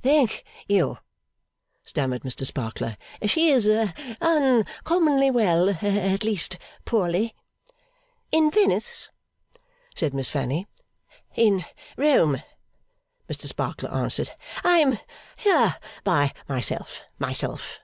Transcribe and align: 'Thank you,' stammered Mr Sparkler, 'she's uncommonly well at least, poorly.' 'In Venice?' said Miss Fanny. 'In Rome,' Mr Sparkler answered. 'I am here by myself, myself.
'Thank 0.00 0.42
you,' 0.68 0.96
stammered 1.84 2.22
Mr 2.22 2.46
Sparkler, 2.46 2.96
'she's 3.26 3.66
uncommonly 4.22 5.30
well 5.30 5.68
at 5.68 6.24
least, 6.24 6.56
poorly.' 6.86 7.34
'In 8.30 8.50
Venice?' 8.50 9.10
said 9.94 10.14
Miss 10.14 10.30
Fanny. 10.30 10.66
'In 11.34 11.66
Rome,' 11.98 12.42
Mr 13.28 13.46
Sparkler 13.46 13.90
answered. 13.90 14.30
'I 14.64 14.78
am 14.78 14.98
here 15.36 15.76
by 16.04 16.32
myself, 16.48 17.02
myself. 17.18 17.78